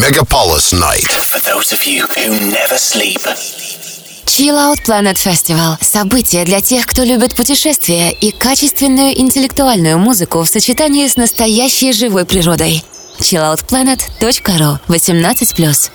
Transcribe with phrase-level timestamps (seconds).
[0.00, 1.12] Megapolis Night.
[1.12, 3.20] For those of you who never sleep.
[4.24, 10.48] Chill Out Planet Festival– событие для тех, кто любит путешествия и качественную интеллектуальную музыку в
[10.48, 12.82] сочетании с настоящей живой природой.
[13.18, 15.90] chilloutplanet.ru 18+.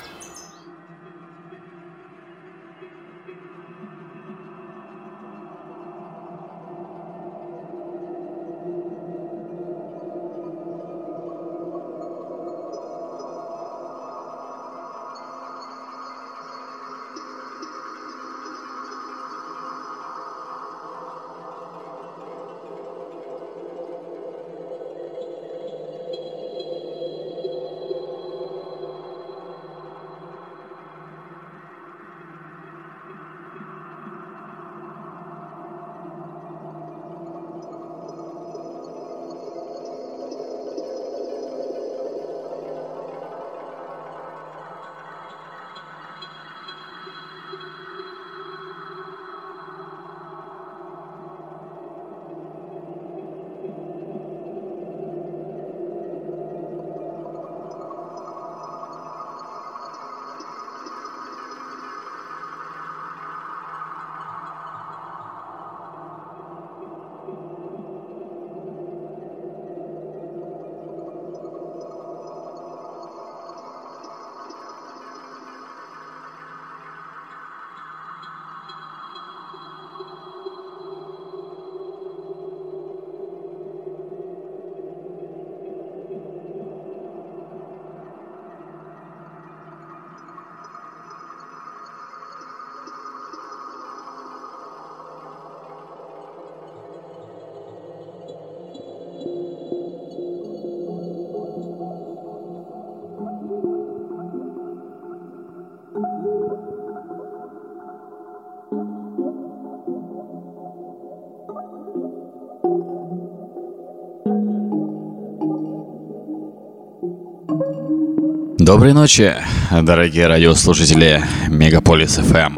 [118.65, 119.31] Доброй ночи,
[119.69, 122.55] дорогие радиослушатели Мегаполис FM.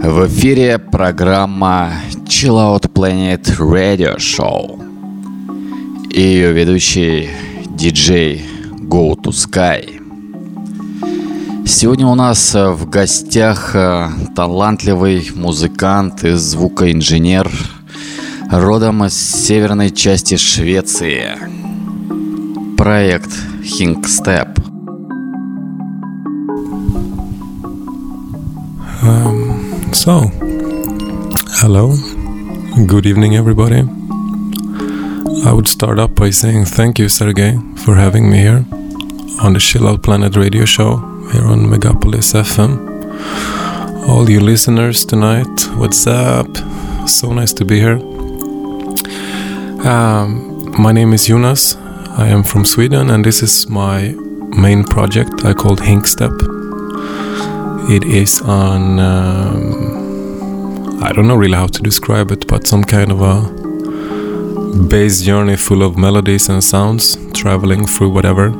[0.00, 1.92] В эфире программа
[2.24, 4.82] Chill Out Planet Radio Show.
[6.08, 7.28] И ее ведущий
[7.66, 8.46] диджей
[8.80, 10.00] Go to Sky.
[11.66, 17.50] Сегодня у нас в гостях э, талантливый музыкант и звукоинженер
[18.50, 21.36] родом из северной части Швеции.
[22.78, 24.06] Проект Hink
[30.08, 30.20] so,
[31.60, 31.94] hello,
[32.86, 33.80] good evening, everybody.
[35.44, 38.64] I would start up by saying thank you, Sergey, for having me here
[39.42, 40.96] on the Chill Out Planet radio show
[41.30, 44.08] here on Megapolis FM.
[44.08, 46.56] All you listeners tonight, what's up?
[47.06, 47.98] So nice to be here.
[49.86, 51.76] Um, my name is Jonas.
[52.16, 54.14] I am from Sweden, and this is my
[54.56, 56.47] main project I called Hinkstep
[57.88, 63.10] it is on, um, I don't know really how to describe it, but some kind
[63.10, 63.40] of a
[64.88, 68.52] bass journey full of melodies and sounds traveling through whatever.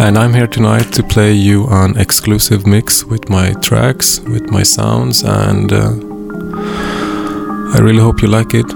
[0.00, 4.62] And I'm here tonight to play you an exclusive mix with my tracks, with my
[4.62, 5.92] sounds, and uh,
[7.74, 8.70] I really hope you like it.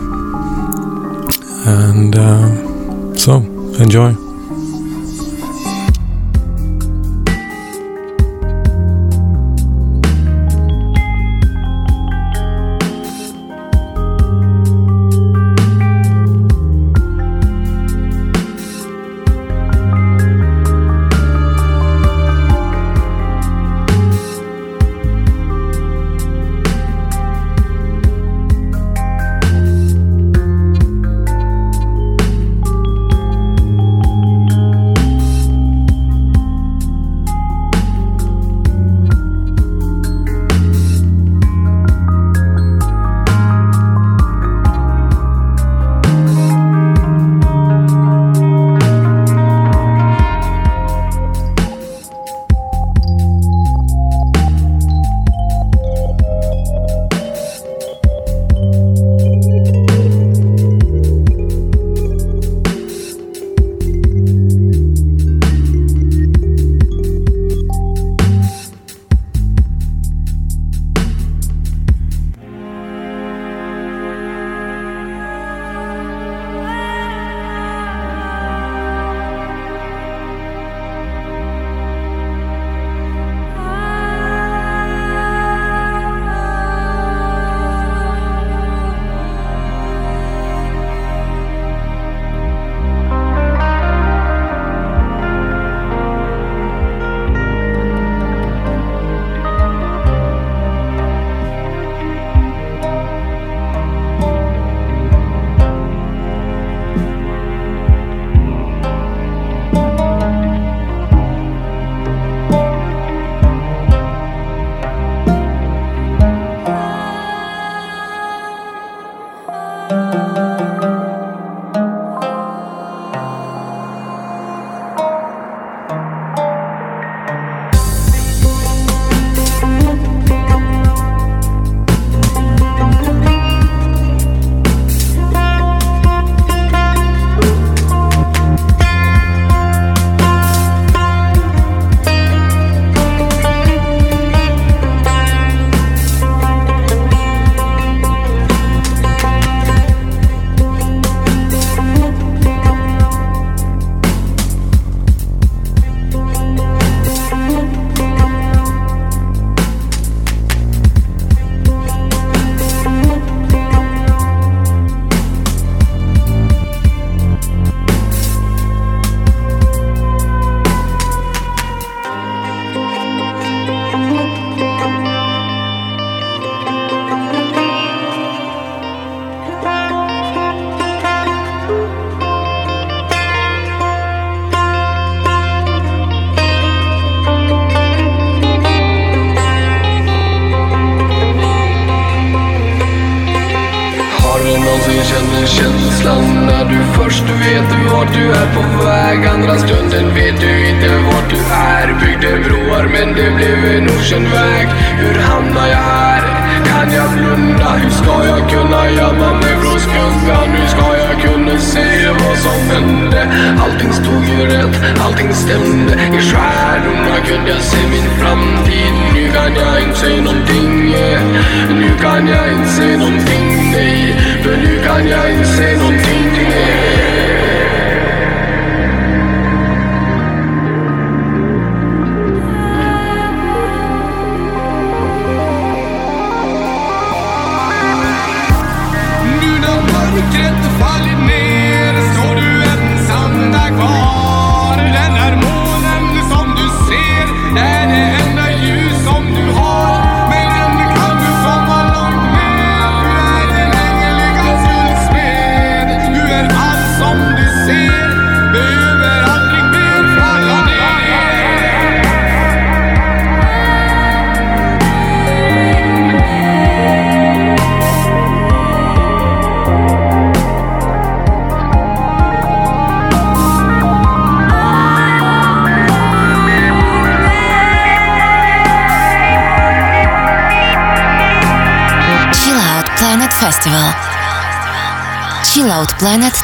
[1.67, 3.37] And uh, so,
[3.81, 4.26] enjoy.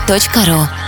[0.07, 0.82] chilloutplanet.ru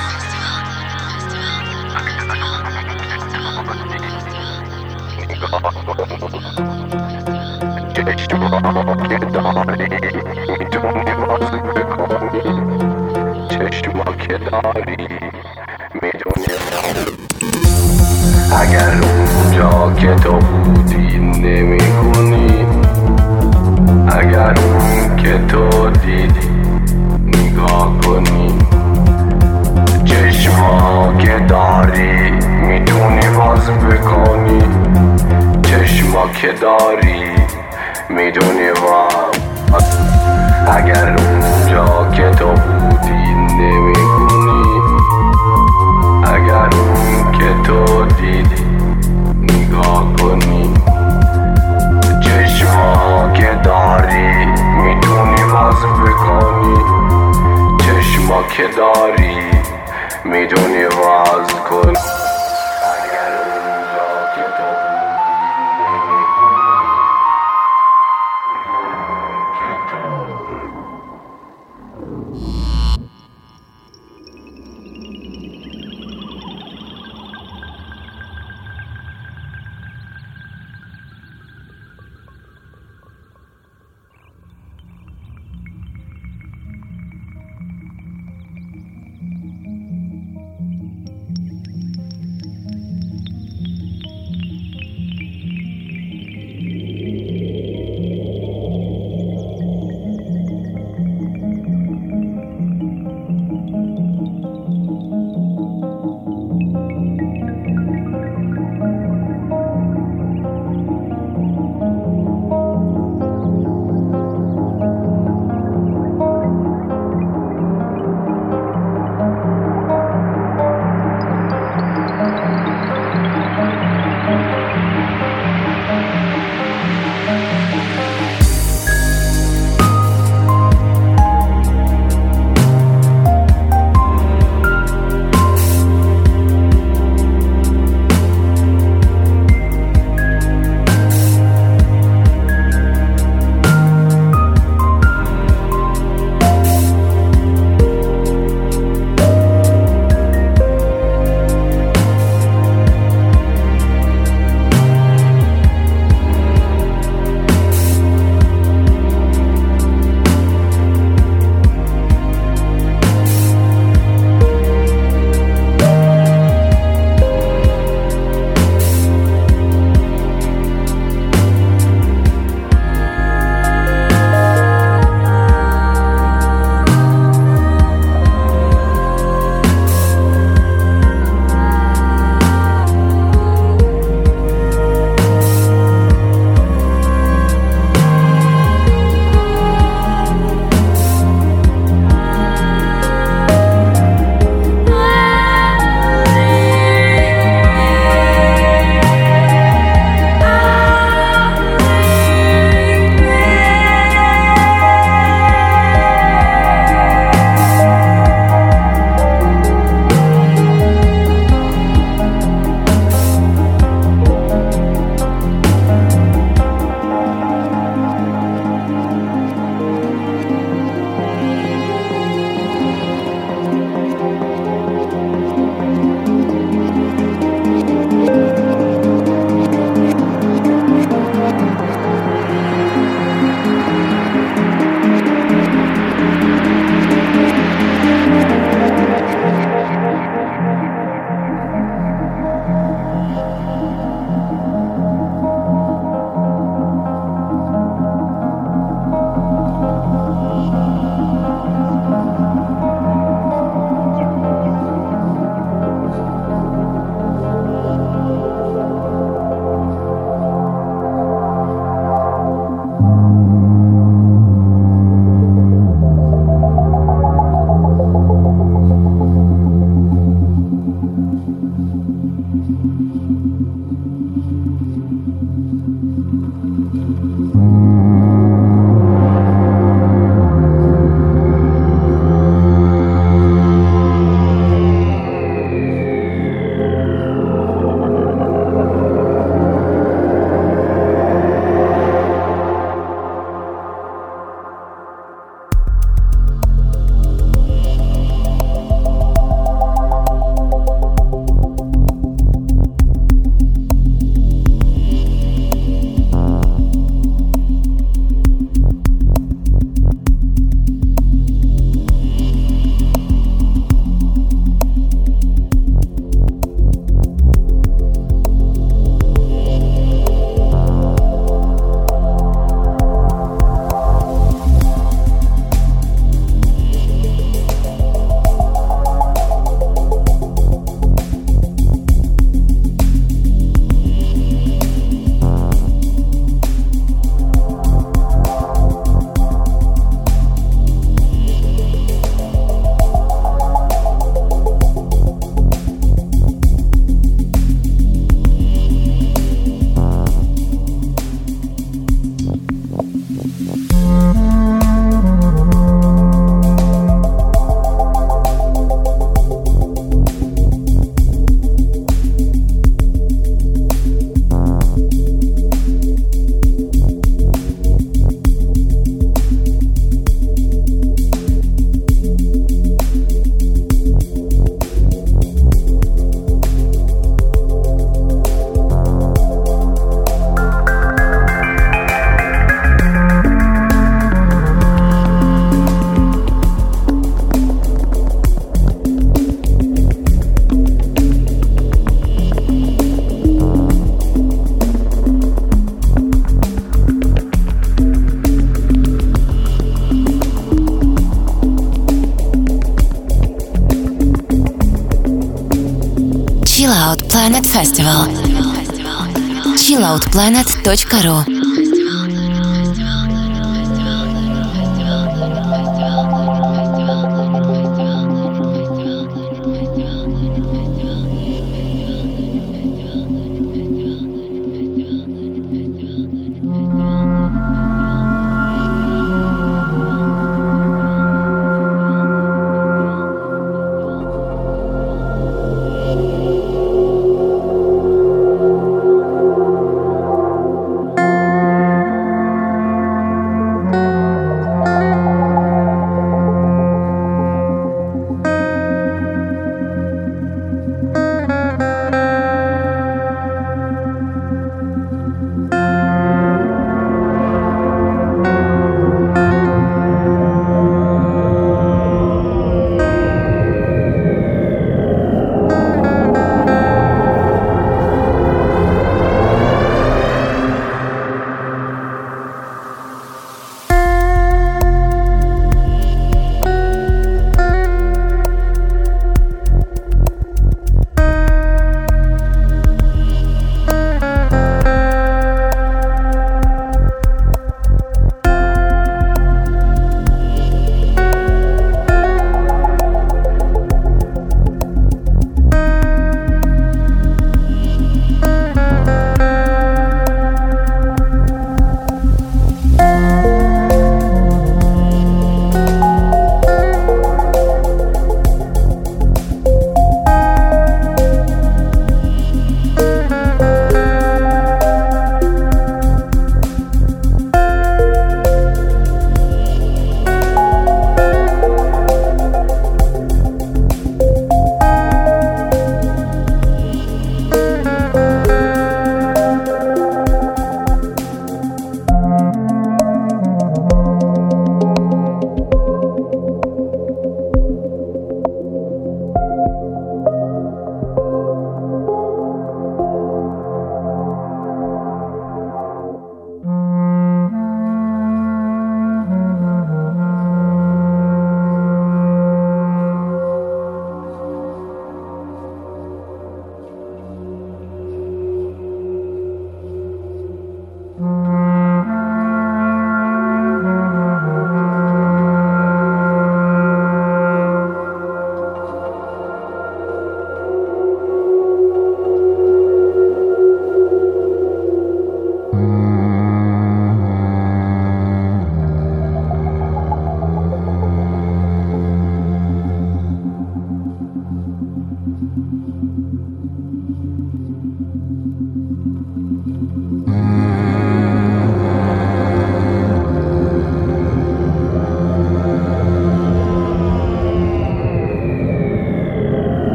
[410.14, 411.53] chilloutplanet.ru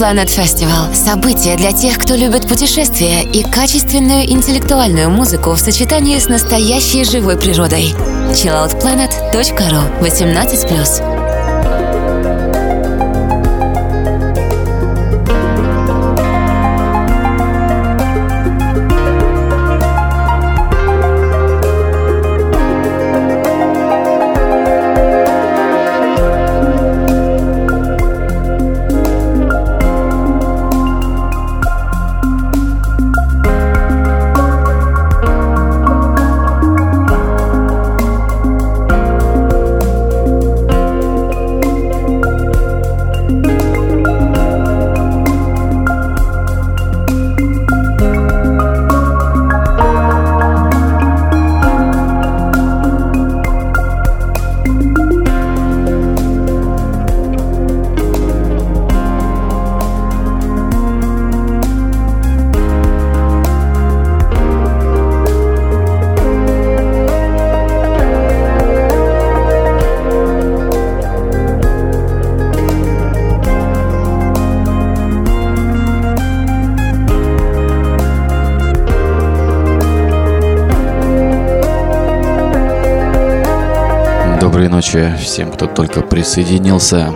[0.00, 6.26] Planet Festival– событие для тех, кто любит путешествия и качественную интеллектуальную музыку в сочетании с
[6.26, 7.94] настоящей живой природой.
[8.32, 11.19] chilloutplanet.ru 18+.
[84.68, 87.12] Ночи всем, кто только присоединился.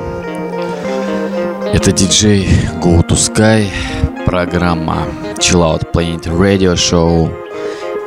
[1.72, 2.48] Это диджей
[2.80, 3.66] Go to Sky,
[4.24, 7.30] программа Chill Out Planet Radio Show.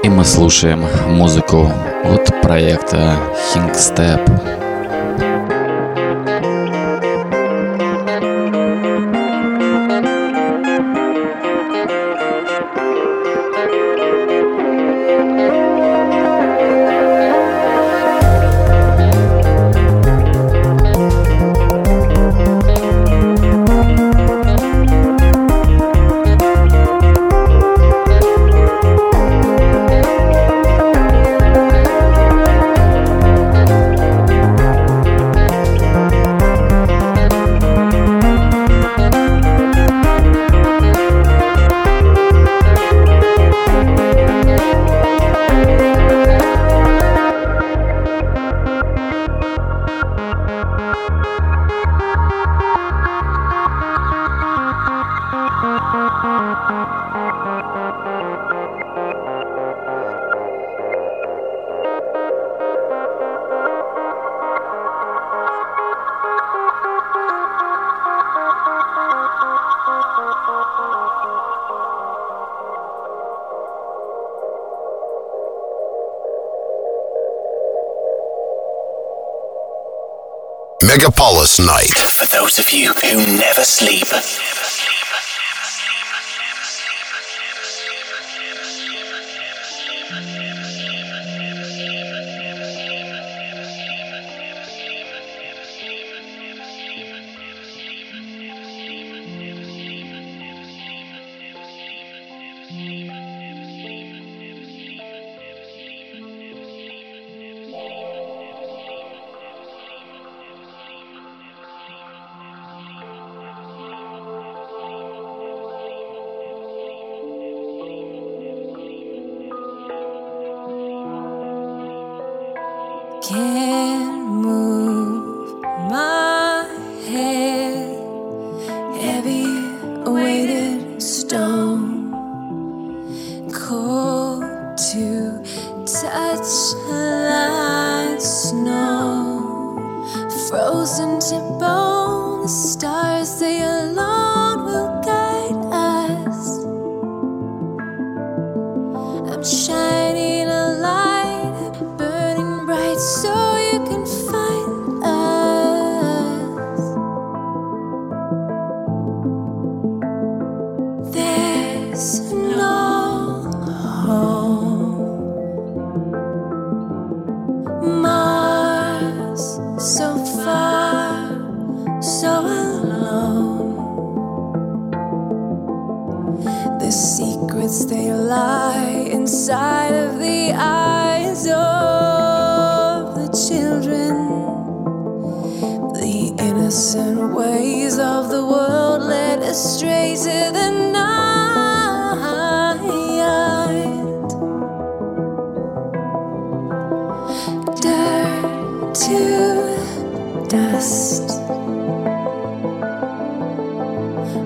[0.04, 1.72] И мы слушаем музыку
[2.04, 3.18] от проекта
[3.54, 4.67] Think Step.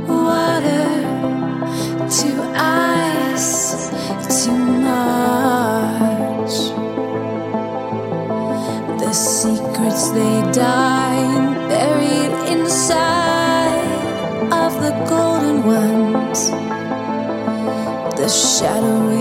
[0.08, 0.90] Water
[2.18, 3.90] to ice
[4.44, 4.52] to
[4.86, 6.56] march.
[9.02, 11.26] The secrets they die
[11.68, 13.82] buried inside
[14.54, 16.52] of the golden ones.
[18.20, 19.21] The shadowy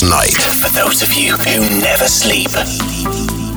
[0.00, 0.34] Megapolis Night.
[0.34, 2.50] For those of you who never sleep.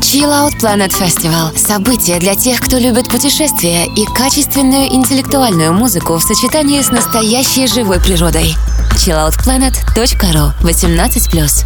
[0.02, 6.24] Chill Out Planet Festival– событие для тех, кто любит путешествия и качественную интеллектуальную музыку в
[6.24, 8.56] сочетании с настоящей живой природой.
[8.96, 11.66] chilloutplanet.ru 18+.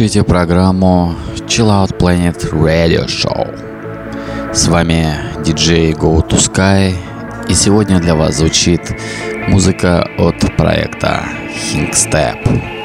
[0.00, 1.14] Слушаете программу
[1.46, 4.54] Chill Out Planet Radio Show.
[4.54, 6.94] С вами диджей Go to Sky.
[7.50, 8.80] И сегодня для вас звучит
[9.48, 11.22] музыка от проекта
[11.74, 12.79] Hink Step.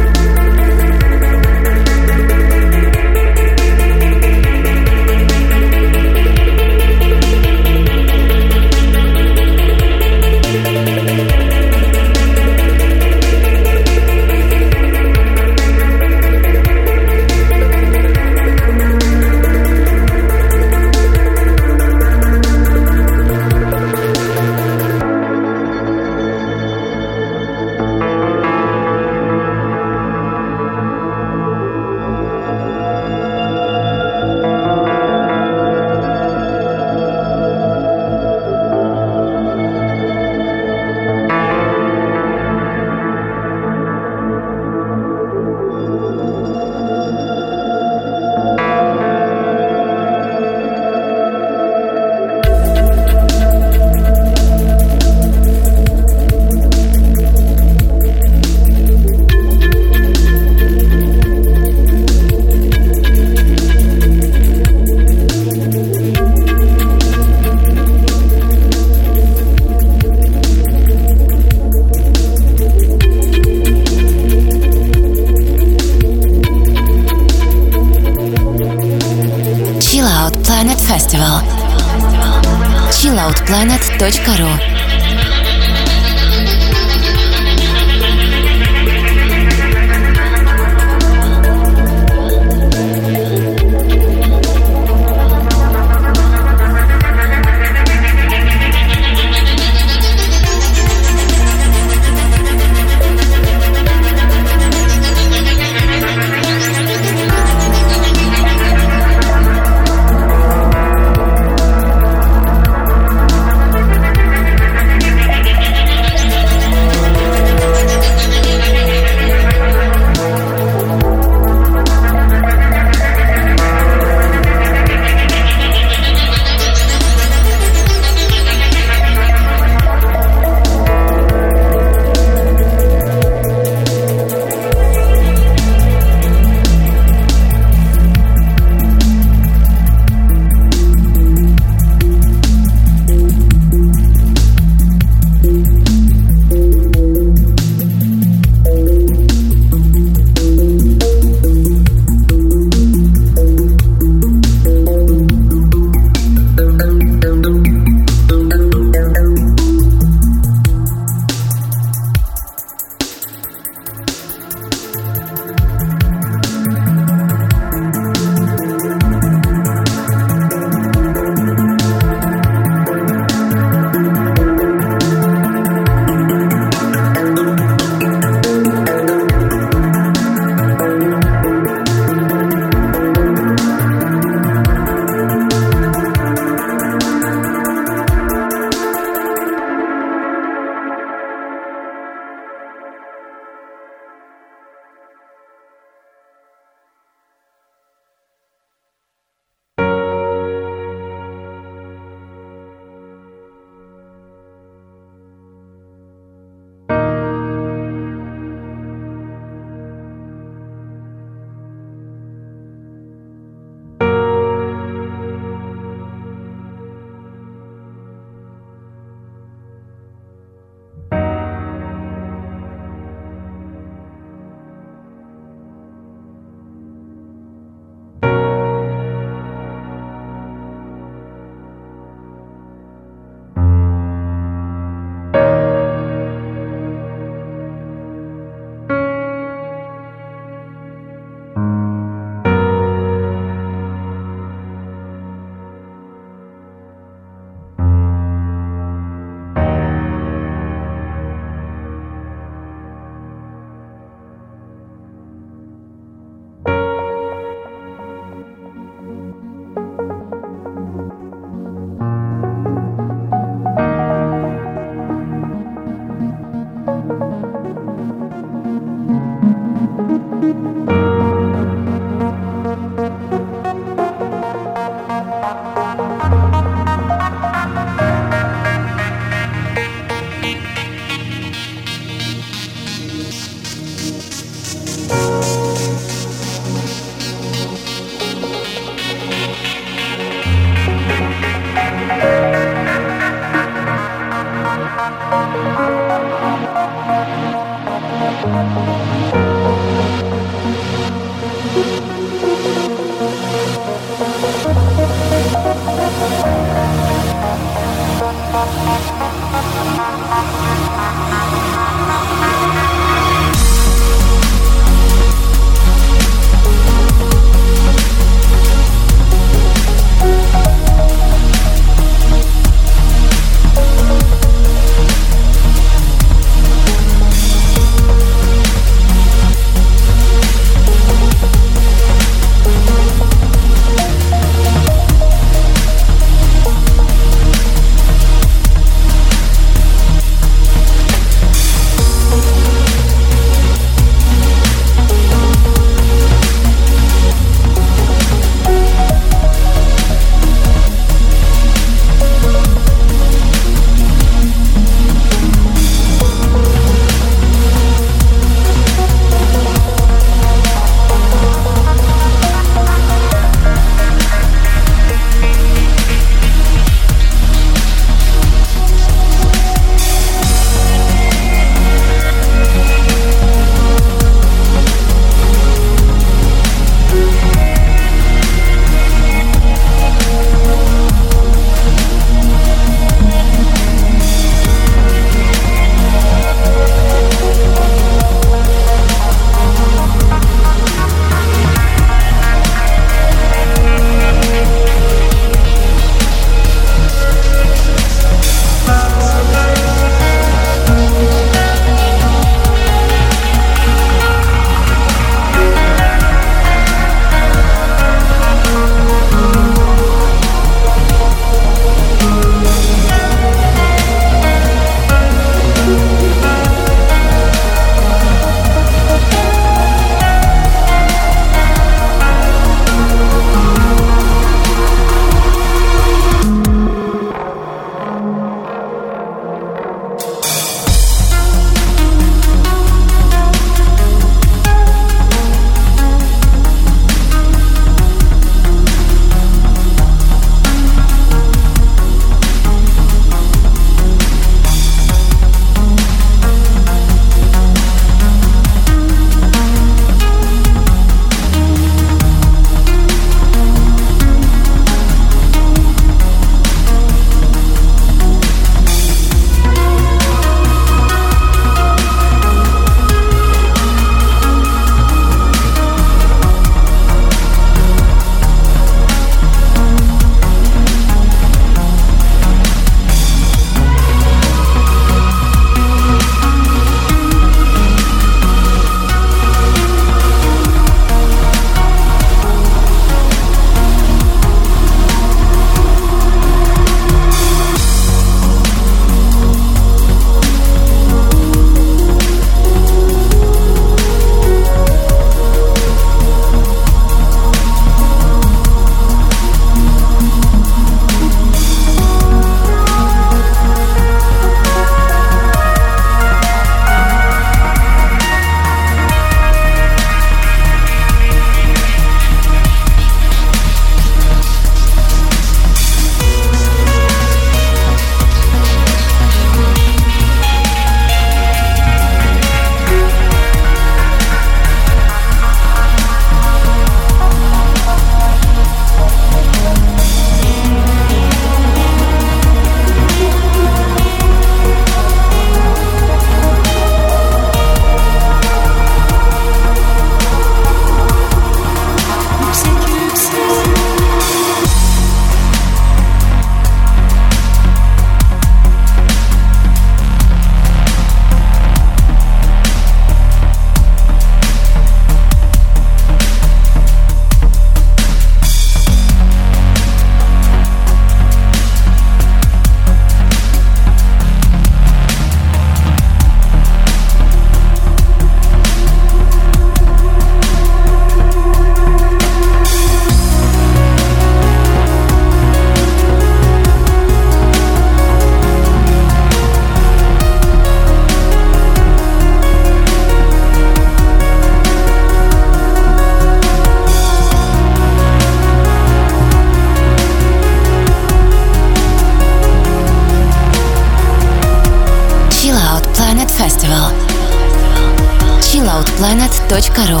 [599.56, 600.00] chilloutplanet.ru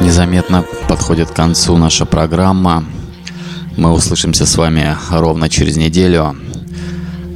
[0.00, 2.84] Незаметно подходит к концу наша программа.
[3.76, 6.36] Мы услышимся с вами ровно через неделю.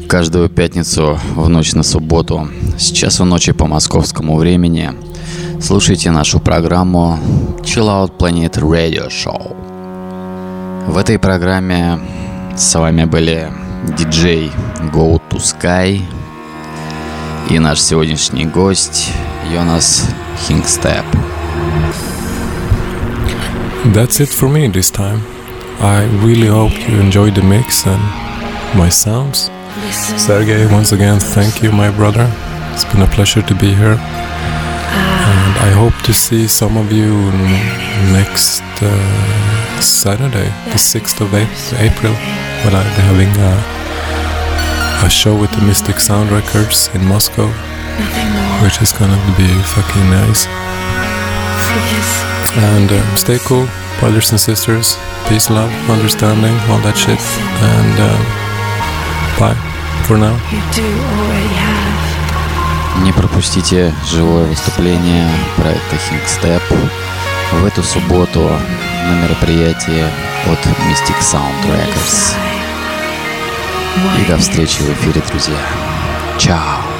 [0.09, 4.92] Каждую пятницу в ночь на субботу с часу ночи по московскому времени
[5.61, 7.18] слушайте нашу программу
[7.62, 9.55] Chill Out Planet Radio Show.
[10.88, 12.01] В этой программе
[12.57, 13.53] с вами были
[13.97, 14.51] диджей
[14.92, 16.01] Go to Sky
[17.49, 19.11] и наш сегодняшний гость
[19.53, 20.07] Йонас
[20.47, 21.05] Хингстеп.
[23.93, 25.21] That's it for me this time.
[25.82, 28.01] I really hope you enjoyed the mix and
[28.75, 29.49] my sounds.
[30.17, 32.30] Sergey, once again, thank you, my brother.
[32.73, 33.97] It's been a pleasure to be here.
[35.32, 38.89] And I hope to see some of you n- next uh,
[39.82, 42.13] Saturday, the 6th of Ap- April,
[42.63, 43.51] when I'll be having a,
[45.05, 47.48] a show with the Mystic Sound Records in Moscow,
[48.64, 50.46] which is gonna be fucking nice.
[52.57, 53.68] And um, stay cool,
[54.00, 54.96] brothers and sisters.
[55.28, 57.20] Peace, love, understanding, all that shit.
[57.61, 58.22] And um,
[59.38, 59.59] bye
[60.07, 60.36] for now.
[63.05, 66.62] Не пропустите живое выступление проекта Hink
[67.52, 70.05] в эту субботу на мероприятии
[70.46, 72.63] от Mystic Sound Records.
[74.18, 75.59] И до встречи в эфире, друзья.
[76.38, 76.93] Чао!